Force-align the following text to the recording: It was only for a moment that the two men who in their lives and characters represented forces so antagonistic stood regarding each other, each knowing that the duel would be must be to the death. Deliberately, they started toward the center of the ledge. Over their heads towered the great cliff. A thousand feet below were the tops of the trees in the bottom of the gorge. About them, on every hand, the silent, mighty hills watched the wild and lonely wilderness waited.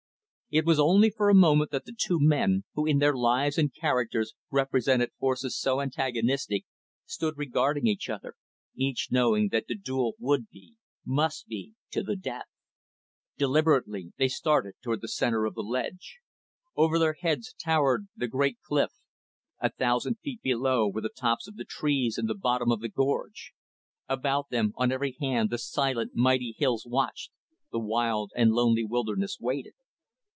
It 0.53 0.65
was 0.65 0.81
only 0.81 1.09
for 1.09 1.29
a 1.29 1.33
moment 1.33 1.71
that 1.71 1.85
the 1.85 1.95
two 1.97 2.19
men 2.19 2.65
who 2.73 2.85
in 2.85 2.99
their 2.99 3.15
lives 3.15 3.57
and 3.57 3.73
characters 3.73 4.33
represented 4.49 5.11
forces 5.17 5.57
so 5.57 5.79
antagonistic 5.79 6.65
stood 7.05 7.37
regarding 7.37 7.87
each 7.87 8.09
other, 8.09 8.33
each 8.75 9.07
knowing 9.11 9.47
that 9.53 9.67
the 9.67 9.75
duel 9.77 10.13
would 10.19 10.49
be 10.49 10.75
must 11.05 11.47
be 11.47 11.75
to 11.91 12.03
the 12.03 12.17
death. 12.17 12.47
Deliberately, 13.37 14.11
they 14.17 14.27
started 14.27 14.73
toward 14.83 14.99
the 14.99 15.07
center 15.07 15.45
of 15.45 15.55
the 15.55 15.61
ledge. 15.61 16.17
Over 16.75 16.99
their 16.99 17.13
heads 17.17 17.53
towered 17.53 18.09
the 18.13 18.27
great 18.27 18.57
cliff. 18.59 18.91
A 19.61 19.69
thousand 19.69 20.15
feet 20.15 20.41
below 20.41 20.89
were 20.89 20.99
the 20.99 21.07
tops 21.17 21.47
of 21.47 21.55
the 21.55 21.63
trees 21.63 22.17
in 22.17 22.25
the 22.25 22.35
bottom 22.35 22.73
of 22.73 22.81
the 22.81 22.89
gorge. 22.89 23.53
About 24.09 24.49
them, 24.49 24.73
on 24.75 24.91
every 24.91 25.15
hand, 25.21 25.49
the 25.49 25.57
silent, 25.57 26.11
mighty 26.13 26.53
hills 26.57 26.85
watched 26.85 27.31
the 27.71 27.79
wild 27.79 28.33
and 28.35 28.51
lonely 28.51 28.83
wilderness 28.83 29.37
waited. 29.39 29.75